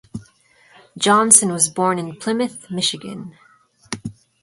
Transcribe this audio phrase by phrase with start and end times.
[0.97, 3.37] Johnson was born in Plymouth, Michigan.